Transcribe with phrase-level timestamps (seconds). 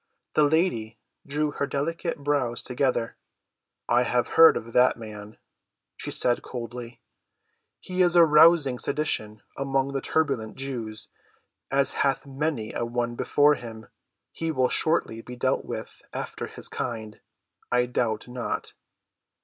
[0.33, 0.97] The lady
[1.27, 3.17] drew her delicate brows together.
[3.87, 5.37] "I have heard of the man,"
[5.95, 7.01] she said coldly.
[7.79, 11.09] "He is arousing sedition among the turbulent Jews,
[11.69, 13.89] as hath many a one before him.
[14.31, 17.21] He will shortly be dealt with after his kind,
[17.71, 18.73] I doubt not."